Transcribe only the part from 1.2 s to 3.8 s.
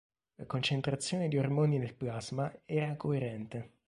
di ormoni nel plasma era coerente.